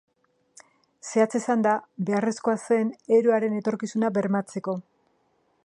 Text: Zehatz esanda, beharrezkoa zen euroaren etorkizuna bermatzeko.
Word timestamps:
Zehatz 1.09 1.33
esanda, 1.39 1.73
beharrezkoa 2.07 2.55
zen 2.63 2.89
euroaren 3.19 3.59
etorkizuna 3.61 4.11
bermatzeko. 4.17 4.77